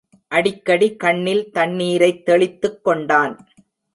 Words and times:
அடிக்கடி 0.27 0.95
கண்ணில் 0.95 1.51
தண்ணீரைத் 1.51 2.25
தெளித்துக் 2.25 2.83
கொண்டான். 2.83 3.47